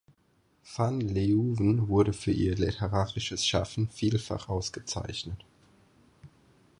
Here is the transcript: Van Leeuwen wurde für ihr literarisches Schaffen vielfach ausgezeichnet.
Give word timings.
Van 0.75 0.99
Leeuwen 1.11 1.87
wurde 1.87 2.11
für 2.13 2.31
ihr 2.31 2.55
literarisches 2.55 3.45
Schaffen 3.45 3.87
vielfach 3.87 4.49
ausgezeichnet. 4.49 5.45